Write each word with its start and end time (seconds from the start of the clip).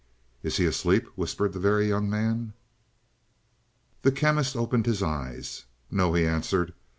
"Is 0.41 0.57
he 0.57 0.65
asleep?" 0.65 1.05
whispered 1.13 1.53
the 1.53 1.59
Very 1.59 1.87
Young 1.89 2.09
Man. 2.09 2.53
The 4.01 4.11
Chemist 4.11 4.55
opened 4.55 4.87
his 4.87 5.03
eyes. 5.03 5.65
"No," 5.91 6.15
he 6.15 6.25
answered. 6.25 6.73